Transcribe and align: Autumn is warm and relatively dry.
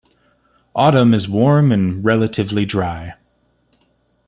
Autumn 0.73 1.13
is 1.13 1.29
warm 1.29 1.71
and 1.71 2.03
relatively 2.03 2.65
dry. 2.65 3.13